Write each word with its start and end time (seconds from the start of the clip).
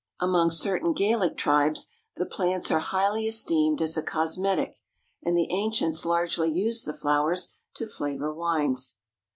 Among 0.19 0.49
certain 0.49 0.93
Gaelic 0.93 1.37
tribes 1.37 1.85
the 2.15 2.25
plants 2.25 2.71
are 2.71 2.79
highly 2.79 3.27
esteemed 3.27 3.83
as 3.83 3.97
a 3.97 4.01
cosmetic, 4.01 4.73
and 5.21 5.37
the 5.37 5.51
ancients 5.51 6.05
largely 6.05 6.51
used 6.51 6.87
the 6.87 6.93
flowers 6.95 7.53
to 7.75 7.85
flavor 7.85 8.33
wines. 8.33 8.97